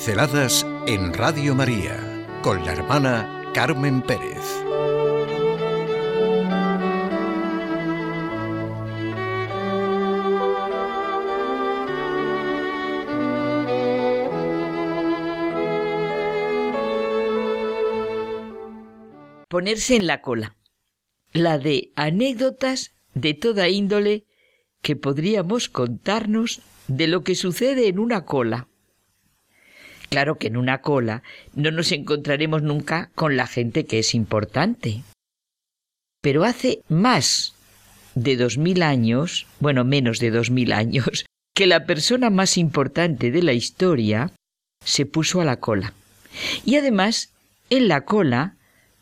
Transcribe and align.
Pinceladas 0.00 0.66
en 0.86 1.12
Radio 1.12 1.54
María 1.54 2.26
con 2.42 2.64
la 2.64 2.72
hermana 2.72 3.44
Carmen 3.52 4.00
Pérez. 4.00 4.38
Ponerse 19.48 19.96
en 19.96 20.06
la 20.06 20.22
cola. 20.22 20.56
La 21.34 21.58
de 21.58 21.92
anécdotas 21.94 22.94
de 23.12 23.34
toda 23.34 23.68
índole 23.68 24.24
que 24.80 24.96
podríamos 24.96 25.68
contarnos 25.68 26.62
de 26.88 27.06
lo 27.06 27.22
que 27.22 27.34
sucede 27.34 27.88
en 27.88 27.98
una 27.98 28.24
cola. 28.24 28.69
Claro 30.10 30.38
que 30.38 30.48
en 30.48 30.56
una 30.56 30.80
cola 30.82 31.22
no 31.54 31.70
nos 31.70 31.92
encontraremos 31.92 32.62
nunca 32.62 33.10
con 33.14 33.36
la 33.36 33.46
gente 33.46 33.86
que 33.86 34.00
es 34.00 34.14
importante. 34.14 35.02
Pero 36.20 36.44
hace 36.44 36.82
más 36.88 37.54
de 38.14 38.36
dos 38.36 38.58
mil 38.58 38.82
años, 38.82 39.46
bueno, 39.60 39.84
menos 39.84 40.18
de 40.18 40.30
dos 40.30 40.50
mil 40.50 40.72
años, 40.72 41.24
que 41.54 41.66
la 41.66 41.86
persona 41.86 42.28
más 42.28 42.58
importante 42.58 43.30
de 43.30 43.42
la 43.42 43.52
historia 43.52 44.32
se 44.84 45.06
puso 45.06 45.40
a 45.40 45.44
la 45.44 45.60
cola. 45.60 45.94
Y 46.64 46.76
además, 46.76 47.32
en 47.70 47.88
la 47.88 48.04
cola 48.04 48.56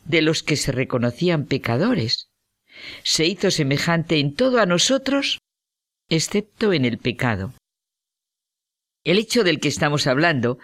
de 0.05 0.23
los 0.23 0.43
que 0.43 0.57
se 0.57 0.73
reconocían 0.73 1.45
pecadores. 1.45 2.29
Se 3.03 3.27
hizo 3.27 3.51
semejante 3.51 4.19
en 4.19 4.35
todo 4.35 4.61
a 4.61 4.67
nosotros, 4.67 5.39
excepto 6.09 6.73
en 6.73 6.85
el 6.85 6.99
pecado. 6.99 7.53
El 9.05 9.19
hecho 9.19 9.45
del 9.45 9.61
que 9.61 9.69
estamos 9.69 10.07
hablando 10.07 10.59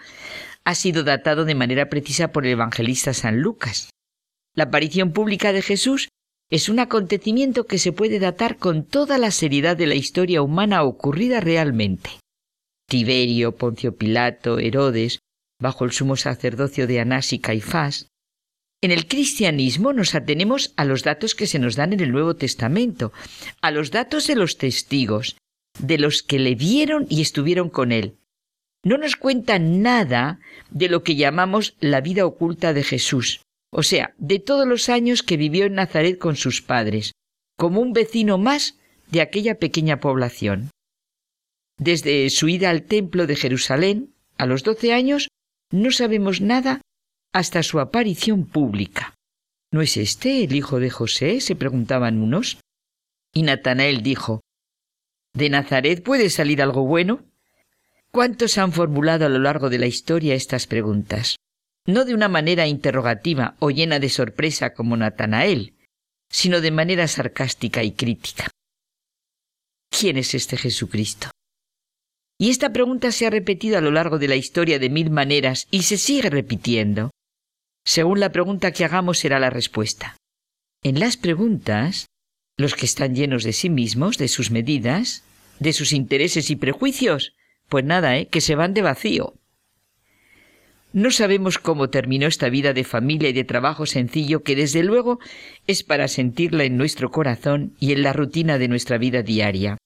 ha 0.63 0.75
sido 0.75 1.03
datado 1.03 1.45
de 1.45 1.55
manera 1.55 1.89
precisa 1.89 2.31
por 2.31 2.45
el 2.45 2.53
evangelista 2.53 3.13
San 3.13 3.39
Lucas. 3.39 3.89
La 4.53 4.65
aparición 4.65 5.11
pública 5.11 5.53
de 5.53 5.61
Jesús 5.61 6.09
es 6.49 6.69
un 6.69 6.79
acontecimiento 6.79 7.65
que 7.65 7.79
se 7.79 7.91
puede 7.91 8.19
datar 8.19 8.57
con 8.57 8.85
toda 8.85 9.17
la 9.17 9.31
seriedad 9.31 9.75
de 9.75 9.87
la 9.87 9.95
historia 9.95 10.41
humana 10.41 10.83
ocurrida 10.83 11.39
realmente. 11.39 12.09
Tiberio, 12.87 13.55
Poncio 13.55 13.95
Pilato, 13.95 14.59
Herodes, 14.59 15.19
bajo 15.59 15.85
el 15.85 15.91
sumo 15.91 16.15
sacerdocio 16.15 16.87
de 16.87 16.99
Anás 16.99 17.33
y 17.33 17.39
Caifás. 17.39 18.09
En 18.81 18.91
el 18.91 19.07
cristianismo 19.07 19.93
nos 19.93 20.13
atenemos 20.13 20.73
a 20.77 20.85
los 20.85 21.03
datos 21.03 21.33
que 21.33 21.47
se 21.47 21.57
nos 21.57 21.75
dan 21.75 21.93
en 21.93 22.01
el 22.01 22.11
Nuevo 22.11 22.35
Testamento, 22.35 23.11
a 23.61 23.71
los 23.71 23.89
datos 23.89 24.27
de 24.27 24.35
los 24.35 24.57
testigos, 24.57 25.37
de 25.79 25.97
los 25.97 26.21
que 26.21 26.39
le 26.39 26.55
vieron 26.55 27.07
y 27.09 27.21
estuvieron 27.21 27.69
con 27.69 27.91
él, 27.91 28.17
no 28.85 28.97
nos 28.99 29.15
cuenta 29.15 29.57
nada 29.59 30.39
de 30.69 30.87
lo 30.87 31.03
que 31.03 31.15
llamamos 31.15 31.75
la 31.79 32.01
vida 32.01 32.25
oculta 32.25 32.71
de 32.71 32.83
Jesús, 32.83 33.41
o 33.71 33.81
sea, 33.83 34.13
de 34.19 34.39
todos 34.39 34.67
los 34.67 34.87
años 34.89 35.23
que 35.23 35.37
vivió 35.37 35.65
en 35.65 35.73
Nazaret 35.73 36.19
con 36.19 36.35
sus 36.35 36.61
padres, 36.61 37.11
como 37.57 37.81
un 37.81 37.93
vecino 37.93 38.37
más 38.37 38.77
de 39.11 39.21
aquella 39.21 39.57
pequeña 39.57 39.99
población. 39.99 40.69
Desde 41.77 42.29
su 42.29 42.47
ida 42.47 42.69
al 42.69 42.83
templo 42.83 43.25
de 43.25 43.35
Jerusalén, 43.35 44.13
a 44.37 44.45
los 44.45 44.63
doce 44.63 44.93
años, 44.93 45.29
no 45.71 45.91
sabemos 45.91 46.39
nada 46.39 46.81
hasta 47.33 47.63
su 47.63 47.79
aparición 47.79 48.45
pública. 48.45 49.15
¿No 49.71 49.81
es 49.81 49.97
este 49.97 50.43
el 50.43 50.55
hijo 50.55 50.79
de 50.79 50.91
José? 50.91 51.41
se 51.41 51.55
preguntaban 51.55 52.21
unos. 52.21 52.59
Y 53.33 53.41
Natanael 53.41 54.03
dijo, 54.03 54.41
¿De 55.33 55.49
Nazaret 55.49 56.03
puede 56.03 56.29
salir 56.29 56.61
algo 56.61 56.85
bueno? 56.85 57.25
¿Cuántos 58.15 58.57
han 58.57 58.71
formulado 58.71 59.25
a 59.25 59.29
lo 59.29 59.39
largo 59.39 59.69
de 59.69 59.77
la 59.77 59.87
historia 59.87 60.35
estas 60.35 60.67
preguntas? 60.67 61.35
No 61.85 62.05
de 62.05 62.13
una 62.13 62.29
manera 62.29 62.65
interrogativa 62.65 63.57
o 63.59 63.71
llena 63.71 63.99
de 63.99 64.07
sorpresa 64.07 64.73
como 64.73 64.95
Natanael, 64.95 65.73
sino 66.31 66.61
de 66.61 66.71
manera 66.71 67.09
sarcástica 67.09 67.83
y 67.83 67.91
crítica. 67.91 68.47
¿Quién 69.89 70.15
es 70.15 70.33
este 70.33 70.55
Jesucristo? 70.55 71.29
Y 72.39 72.51
esta 72.51 72.71
pregunta 72.71 73.11
se 73.11 73.27
ha 73.27 73.31
repetido 73.31 73.77
a 73.77 73.81
lo 73.81 73.91
largo 73.91 74.17
de 74.17 74.29
la 74.29 74.37
historia 74.37 74.79
de 74.79 74.89
mil 74.89 75.09
maneras 75.09 75.67
y 75.69 75.81
se 75.81 75.97
sigue 75.97 76.29
repitiendo. 76.29 77.11
Según 77.85 78.21
la 78.21 78.31
pregunta 78.31 78.71
que 78.71 78.85
hagamos 78.85 79.19
será 79.19 79.41
la 79.41 79.49
respuesta. 79.49 80.15
En 80.83 81.01
las 81.01 81.17
preguntas, 81.17 82.05
los 82.57 82.75
que 82.75 82.85
están 82.85 83.13
llenos 83.13 83.43
de 83.43 83.51
sí 83.51 83.69
mismos, 83.69 84.17
de 84.17 84.29
sus 84.29 84.51
medidas, 84.51 85.25
de 85.59 85.73
sus 85.73 85.91
intereses 85.91 86.49
y 86.49 86.55
prejuicios, 86.55 87.33
pues 87.69 87.83
nada, 87.83 88.17
¿eh? 88.17 88.27
que 88.27 88.41
se 88.41 88.55
van 88.55 88.73
de 88.73 88.81
vacío. 88.81 89.33
No 90.93 91.11
sabemos 91.11 91.59
cómo 91.59 91.89
terminó 91.89 92.27
esta 92.27 92.47
vida 92.47 92.71
de 92.71 92.85
familia 92.85 93.27
y 93.27 93.33
de 93.33 93.43
trabajo 93.43 93.85
sencillo 93.85 94.43
que 94.43 94.55
desde 94.55 94.81
luego 94.81 95.19
es 95.67 95.83
para 95.83 96.07
sentirla 96.07 96.63
en 96.63 96.77
nuestro 96.77 97.11
corazón 97.11 97.75
y 97.79 97.91
en 97.91 98.01
la 98.01 98.13
rutina 98.13 98.57
de 98.57 98.69
nuestra 98.69 98.97
vida 98.97 99.21
diaria. 99.21 99.77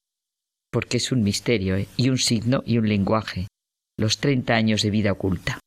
Porque 0.72 0.97
es 0.97 1.12
un 1.12 1.23
misterio 1.23 1.78
¿eh? 1.78 1.88
y 1.97 2.09
un 2.09 2.19
signo 2.19 2.62
y 2.63 2.78
un 2.78 2.88
lenguaje. 2.88 3.47
Los 3.97 4.19
treinta 4.19 4.56
años 4.56 4.84
de 4.84 4.91
vida 4.91 5.11
oculta. 5.11 5.59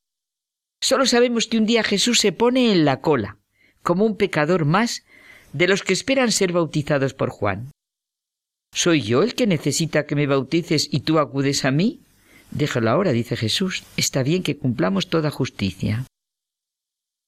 Solo 0.81 1.05
sabemos 1.05 1.47
que 1.47 1.57
un 1.57 1.65
día 1.65 1.83
Jesús 1.83 2.19
se 2.19 2.31
pone 2.31 2.71
en 2.71 2.85
la 2.85 3.01
cola, 3.01 3.37
como 3.81 4.05
un 4.05 4.15
pecador 4.15 4.63
más 4.65 5.05
de 5.51 5.67
los 5.67 5.83
que 5.83 5.93
esperan 5.93 6.31
ser 6.31 6.51
bautizados 6.51 7.13
por 7.13 7.29
Juan. 7.29 7.71
¿Soy 8.73 9.01
yo 9.01 9.21
el 9.21 9.35
que 9.35 9.45
necesita 9.47 10.05
que 10.05 10.15
me 10.15 10.27
bautices 10.27 10.89
y 10.91 11.01
tú 11.01 11.19
acudes 11.19 11.63
a 11.63 11.71
mí? 11.71 12.01
Déjalo 12.49 12.89
ahora, 12.89 13.11
dice 13.11 13.35
Jesús. 13.35 13.83
Está 13.97 14.23
bien 14.23 14.41
que 14.41 14.57
cumplamos 14.57 15.09
toda 15.09 15.29
justicia. 15.29 16.05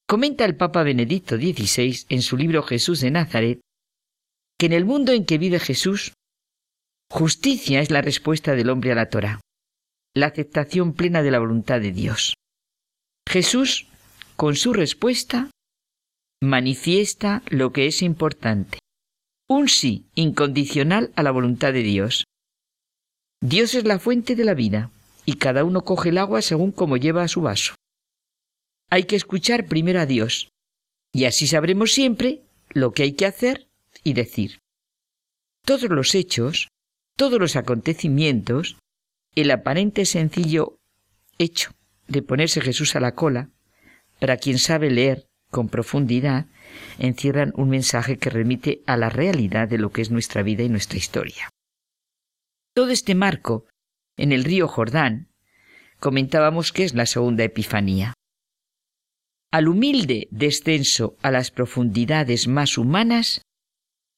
Comenta 0.08 0.46
el 0.46 0.56
Papa 0.56 0.84
Benedicto 0.84 1.38
XVI 1.38 2.06
en 2.10 2.22
su 2.22 2.38
libro 2.38 2.64
Jesús 2.64 3.02
de 3.02 3.12
Nazaret 3.12 3.60
que 4.58 4.68
en 4.68 4.74
el 4.74 4.86
mundo 4.86 5.12
en 5.12 5.26
que 5.26 5.38
vive 5.38 5.60
Jesús, 5.60 6.14
justicia 7.12 7.82
es 7.82 7.92
la 7.92 8.02
respuesta 8.02 8.56
del 8.56 8.70
hombre 8.70 8.92
a 8.92 8.96
la 8.96 9.10
Torah, 9.10 9.42
la 10.14 10.28
aceptación 10.28 10.94
plena 10.94 11.22
de 11.24 11.32
la 11.32 11.40
voluntad 11.40 11.82
de 11.82 11.92
Dios. 11.92 12.36
Jesús, 13.28 13.88
con 14.36 14.56
su 14.56 14.74
respuesta, 14.74 15.50
manifiesta 16.42 17.42
lo 17.50 17.74
que 17.74 17.88
es 17.88 18.02
importante, 18.02 18.78
un 19.48 19.70
sí 19.70 20.06
incondicional 20.16 21.12
a 21.16 21.24
la 21.24 21.32
voluntad 21.32 21.74
de 21.74 21.84
Dios. 21.84 22.26
Dios 23.42 23.76
es 23.76 23.86
la 23.86 24.00
fuente 24.00 24.36
de 24.36 24.44
la 24.44 24.54
vida 24.54 24.92
y 25.26 25.34
cada 25.34 25.64
uno 25.64 25.84
coge 25.84 26.10
el 26.10 26.18
agua 26.18 26.42
según 26.42 26.72
como 26.72 26.98
lleva 26.98 27.24
a 27.24 27.28
su 27.28 27.42
vaso. 27.42 27.76
Hay 28.90 29.04
que 29.04 29.16
escuchar 29.16 29.68
primero 29.68 30.00
a 30.00 30.06
Dios 30.06 30.50
y 31.14 31.26
así 31.26 31.48
sabremos 31.48 31.92
siempre 31.92 32.42
lo 32.70 32.92
que 32.92 33.04
hay 33.04 33.14
que 33.14 33.26
hacer 33.26 33.68
y 34.04 34.14
decir. 34.14 34.60
Todos 35.64 35.90
los 35.90 36.16
hechos, 36.16 36.70
todos 37.16 37.40
los 37.40 37.56
acontecimientos, 37.56 38.78
el 39.36 39.52
aparente 39.52 40.06
sencillo 40.06 40.78
hecho 41.38 41.72
de 42.08 42.22
ponerse 42.22 42.62
Jesús 42.62 42.96
a 42.96 43.00
la 43.00 43.16
cola, 43.16 43.50
para 44.20 44.38
quien 44.38 44.60
sabe 44.60 44.92
leer 44.92 45.28
con 45.56 45.70
profundidad, 45.70 46.48
encierran 47.00 47.54
un 47.56 47.70
mensaje 47.70 48.18
que 48.18 48.30
remite 48.30 48.82
a 48.88 48.98
la 48.98 49.10
realidad 49.10 49.70
de 49.70 49.78
lo 49.78 49.90
que 49.90 50.02
es 50.02 50.12
nuestra 50.12 50.44
vida 50.44 50.64
y 50.64 50.68
nuestra 50.68 50.98
historia. 50.98 51.50
Todo 52.76 52.90
este 52.90 53.16
marco, 53.16 53.66
en 54.18 54.34
el 54.34 54.44
río 54.44 54.68
Jordán, 54.68 55.30
comentábamos 56.02 56.74
que 56.74 56.84
es 56.84 56.94
la 56.94 57.06
segunda 57.06 57.46
Epifanía. 57.46 58.14
Al 59.50 59.70
humilde 59.70 60.28
descenso 60.30 61.16
a 61.22 61.32
las 61.32 61.52
profundidades 61.52 62.50
más 62.50 62.78
humanas 62.78 63.42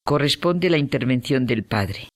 corresponde 0.03 0.71
la 0.71 0.79
intervención 0.79 1.45
del 1.45 1.65
Padre. 1.65 2.09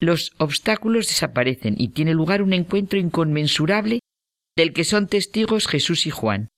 Los 0.00 0.32
obstáculos 0.38 1.08
desaparecen 1.08 1.74
y 1.76 1.88
tiene 1.88 2.14
lugar 2.14 2.40
un 2.40 2.54
encuentro 2.54 2.98
inconmensurable 2.98 4.00
del 4.56 4.72
que 4.72 4.84
son 4.84 5.06
testigos 5.06 5.68
Jesús 5.68 6.06
y 6.06 6.10
Juan. 6.10 6.48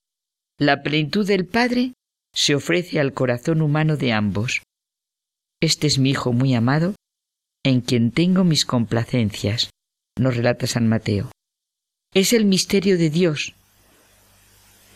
La 0.59 0.83
plenitud 0.83 1.25
del 1.25 1.45
Padre 1.45 1.93
se 2.33 2.53
ofrece 2.53 2.99
al 2.99 3.13
corazón 3.13 3.61
humano 3.61 3.95
de 3.95 4.11
ambos. 4.11 4.61
Este 5.61 5.87
es 5.87 5.99
mi 5.99 6.09
Hijo 6.09 6.33
muy 6.33 6.53
amado, 6.53 6.95
en 7.63 7.79
quien 7.79 8.11
tengo 8.11 8.43
mis 8.43 8.65
complacencias, 8.65 9.69
nos 10.19 10.35
relata 10.35 10.67
San 10.67 10.89
Mateo. 10.89 11.31
Es 12.13 12.33
el 12.33 12.43
misterio 12.43 12.97
de 12.97 13.09
Dios, 13.09 13.55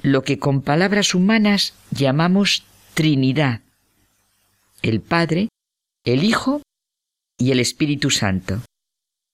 lo 0.02 0.24
que 0.24 0.38
con 0.38 0.62
palabras 0.62 1.16
humanas 1.16 1.74
llamamos 1.92 2.66
Trinidad, 2.94 3.62
el 4.82 5.00
Padre, 5.00 5.48
el 6.04 6.26
Hijo 6.26 6.62
y 7.40 7.52
el 7.52 7.62
Espíritu 7.62 8.10
Santo. 8.10 8.62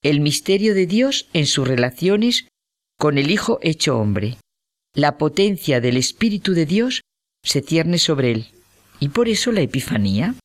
El 0.03 0.19
misterio 0.19 0.75
de 0.75 0.85
Dios 0.85 1.27
en 1.33 1.47
sus 1.47 1.67
relaciones 1.67 2.47
con 2.99 3.17
el 3.17 3.31
Hijo 3.31 3.57
hecho 3.63 3.97
hombre. 3.97 4.37
La 4.95 5.17
potencia 5.17 5.81
del 5.81 5.97
Espíritu 5.97 6.53
de 6.53 6.65
Dios 6.65 7.01
se 7.43 7.61
cierne 7.61 7.99
sobre 7.99 8.31
él. 8.31 8.47
Y 8.99 9.09
por 9.09 9.29
eso 9.29 9.51
la 9.51 9.61
Epifanía. 9.61 10.35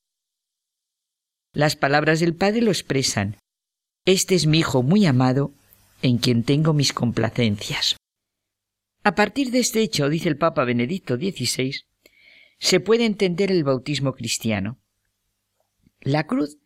Las 1.52 1.76
palabras 1.76 2.20
del 2.20 2.35
Padre 2.35 2.61
lo 2.61 2.70
expresan. 2.70 3.37
Este 4.05 4.35
es 4.35 4.46
mi 4.46 4.58
Hijo 4.58 4.82
muy 4.82 5.06
amado, 5.06 5.55
en 6.02 6.19
quien 6.19 6.44
tengo 6.44 6.75
mis 6.75 6.93
complacencias. 6.93 7.96
A 9.02 9.14
partir 9.14 9.50
de 9.50 9.61
este 9.61 9.81
hecho, 9.81 10.08
dice 10.08 10.29
el 10.29 10.37
Papa 10.37 10.64
Benedicto 10.64 11.17
XVI, 11.17 11.85
se 12.58 12.81
puede 12.81 13.06
entender 13.06 13.50
el 13.50 13.64
bautismo 13.64 14.12
cristiano. 14.12 14.79
La 16.00 16.26
cruz 16.26 16.58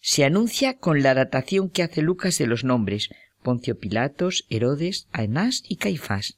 se 0.00 0.24
anuncia 0.24 0.78
con 0.78 1.02
la 1.02 1.12
datación 1.12 1.68
que 1.68 1.82
hace 1.82 2.00
Lucas 2.00 2.38
de 2.38 2.46
los 2.46 2.64
nombres 2.64 3.10
Poncio 3.42 3.78
Pilatos, 3.78 4.46
Herodes, 4.48 5.08
Anás 5.12 5.62
y 5.68 5.76
Caifás. 5.76 6.37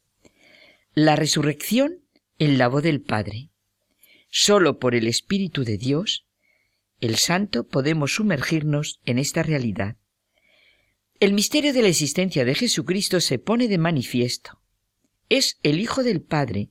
La 0.94 1.14
resurrección 1.14 2.00
en 2.40 2.58
la 2.58 2.66
voz 2.66 2.82
del 2.82 3.00
Padre. 3.00 3.50
Solo 4.28 4.80
por 4.80 4.96
el 4.96 5.06
Espíritu 5.06 5.62
de 5.62 5.78
Dios, 5.78 6.26
el 7.00 7.14
Santo, 7.14 7.68
podemos 7.68 8.16
sumergirnos 8.16 9.00
en 9.06 9.18
esta 9.18 9.44
realidad. 9.44 9.98
El 11.20 11.32
misterio 11.32 11.72
de 11.72 11.82
la 11.82 11.88
existencia 11.88 12.44
de 12.44 12.56
Jesucristo 12.56 13.20
se 13.20 13.38
pone 13.38 13.68
de 13.68 13.78
manifiesto. 13.78 14.60
Es 15.28 15.60
el 15.62 15.78
Hijo 15.78 16.02
del 16.02 16.22
Padre, 16.22 16.70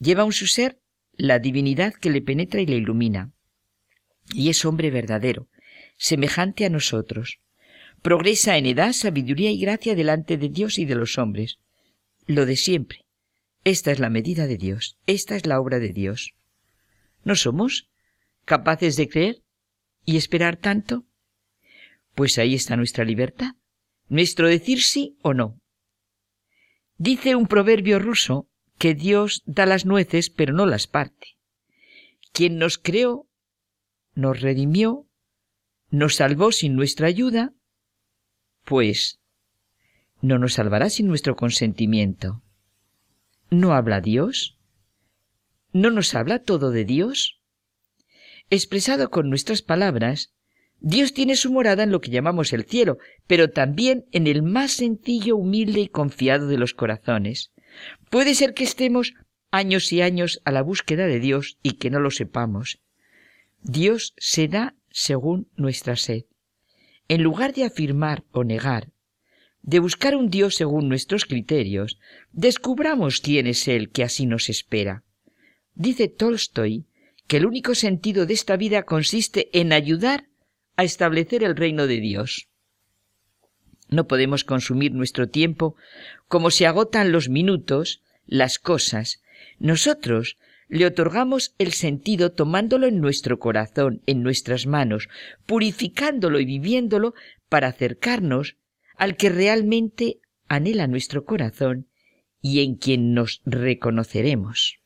lleva 0.00 0.24
en 0.24 0.32
su 0.32 0.46
ser 0.46 0.80
la 1.12 1.38
divinidad 1.38 1.92
que 1.92 2.08
le 2.08 2.22
penetra 2.22 2.62
y 2.62 2.66
le 2.66 2.76
ilumina. 2.76 3.32
Y 4.32 4.48
es 4.48 4.64
hombre 4.64 4.90
verdadero, 4.90 5.50
semejante 5.98 6.64
a 6.64 6.70
nosotros. 6.70 7.40
Progresa 8.00 8.56
en 8.56 8.64
edad, 8.64 8.94
sabiduría 8.94 9.50
y 9.50 9.60
gracia 9.60 9.94
delante 9.94 10.38
de 10.38 10.48
Dios 10.48 10.78
y 10.78 10.86
de 10.86 10.94
los 10.94 11.18
hombres. 11.18 11.58
Lo 12.26 12.46
de 12.46 12.56
siempre. 12.56 13.01
Esta 13.64 13.92
es 13.92 14.00
la 14.00 14.10
medida 14.10 14.46
de 14.46 14.56
Dios, 14.56 14.98
esta 15.06 15.36
es 15.36 15.46
la 15.46 15.60
obra 15.60 15.78
de 15.78 15.92
Dios. 15.92 16.34
¿No 17.24 17.36
somos 17.36 17.88
capaces 18.44 18.96
de 18.96 19.08
creer 19.08 19.42
y 20.04 20.16
esperar 20.16 20.56
tanto? 20.56 21.06
Pues 22.14 22.38
ahí 22.38 22.54
está 22.54 22.76
nuestra 22.76 23.04
libertad, 23.04 23.54
nuestro 24.08 24.48
decir 24.48 24.82
sí 24.82 25.16
o 25.22 25.32
no. 25.32 25.60
Dice 26.98 27.36
un 27.36 27.46
proverbio 27.46 28.00
ruso 28.00 28.48
que 28.78 28.94
Dios 28.94 29.42
da 29.46 29.64
las 29.64 29.86
nueces 29.86 30.28
pero 30.28 30.52
no 30.52 30.66
las 30.66 30.88
parte. 30.88 31.36
Quien 32.32 32.58
nos 32.58 32.78
creó, 32.78 33.28
nos 34.14 34.40
redimió, 34.40 35.06
nos 35.90 36.16
salvó 36.16 36.50
sin 36.50 36.74
nuestra 36.74 37.06
ayuda, 37.06 37.52
pues 38.64 39.20
no 40.20 40.38
nos 40.38 40.54
salvará 40.54 40.90
sin 40.90 41.06
nuestro 41.06 41.36
consentimiento. 41.36 42.42
¿No 43.52 43.74
habla 43.74 44.00
Dios? 44.00 44.56
¿No 45.74 45.90
nos 45.90 46.14
habla 46.14 46.38
todo 46.38 46.70
de 46.70 46.86
Dios? 46.86 47.42
Expresado 48.48 49.10
con 49.10 49.28
nuestras 49.28 49.60
palabras, 49.60 50.32
Dios 50.80 51.12
tiene 51.12 51.36
su 51.36 51.52
morada 51.52 51.82
en 51.82 51.90
lo 51.90 52.00
que 52.00 52.10
llamamos 52.10 52.54
el 52.54 52.64
cielo, 52.64 52.96
pero 53.26 53.50
también 53.50 54.06
en 54.10 54.26
el 54.26 54.42
más 54.42 54.72
sencillo, 54.72 55.36
humilde 55.36 55.80
y 55.80 55.88
confiado 55.88 56.46
de 56.48 56.56
los 56.56 56.72
corazones. 56.72 57.52
Puede 58.08 58.34
ser 58.34 58.54
que 58.54 58.64
estemos 58.64 59.12
años 59.50 59.92
y 59.92 60.00
años 60.00 60.40
a 60.46 60.50
la 60.50 60.62
búsqueda 60.62 61.06
de 61.06 61.20
Dios 61.20 61.58
y 61.62 61.72
que 61.72 61.90
no 61.90 62.00
lo 62.00 62.10
sepamos. 62.10 62.80
Dios 63.60 64.14
se 64.16 64.48
da 64.48 64.76
según 64.88 65.50
nuestra 65.56 65.96
sed. 65.96 66.24
En 67.06 67.22
lugar 67.22 67.52
de 67.52 67.64
afirmar 67.64 68.24
o 68.32 68.44
negar, 68.44 68.88
de 69.62 69.78
buscar 69.78 70.16
un 70.16 70.28
Dios 70.28 70.56
según 70.56 70.88
nuestros 70.88 71.24
criterios, 71.24 71.98
descubramos 72.32 73.20
quién 73.20 73.46
es 73.46 73.68
Él 73.68 73.90
que 73.90 74.02
así 74.02 74.26
nos 74.26 74.48
espera. 74.48 75.04
Dice 75.74 76.08
Tolstoy 76.08 76.84
que 77.26 77.38
el 77.38 77.46
único 77.46 77.74
sentido 77.74 78.26
de 78.26 78.34
esta 78.34 78.56
vida 78.56 78.82
consiste 78.82 79.48
en 79.58 79.72
ayudar 79.72 80.26
a 80.76 80.84
establecer 80.84 81.44
el 81.44 81.56
reino 81.56 81.86
de 81.86 82.00
Dios. 82.00 82.48
No 83.88 84.08
podemos 84.08 84.44
consumir 84.44 84.92
nuestro 84.92 85.28
tiempo 85.28 85.76
como 86.28 86.50
se 86.50 86.66
agotan 86.66 87.12
los 87.12 87.28
minutos, 87.28 88.02
las 88.26 88.58
cosas. 88.58 89.22
Nosotros 89.58 90.38
le 90.68 90.86
otorgamos 90.86 91.54
el 91.58 91.72
sentido 91.72 92.32
tomándolo 92.32 92.86
en 92.86 93.00
nuestro 93.00 93.38
corazón, 93.38 94.02
en 94.06 94.22
nuestras 94.22 94.66
manos, 94.66 95.08
purificándolo 95.44 96.40
y 96.40 96.46
viviéndolo 96.46 97.14
para 97.50 97.68
acercarnos 97.68 98.56
al 98.96 99.16
que 99.16 99.28
realmente 99.28 100.20
anhela 100.48 100.86
nuestro 100.86 101.24
corazón 101.24 101.88
y 102.40 102.62
en 102.62 102.76
quien 102.76 103.14
nos 103.14 103.40
reconoceremos. 103.44 104.78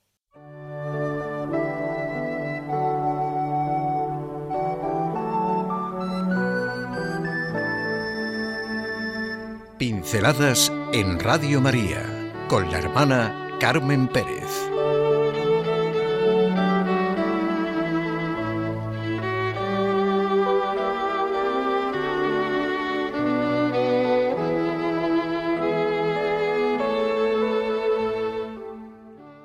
Pinceladas 9.79 10.73
en 10.95 11.19
Radio 11.19 11.61
María 11.61 12.03
con 12.49 12.71
la 12.71 12.79
hermana 12.79 13.59
Carmen 13.61 14.09
Pérez. 14.09 14.66